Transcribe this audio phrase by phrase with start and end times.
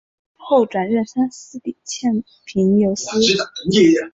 [0.35, 3.19] 后转任三司理欠凭由司。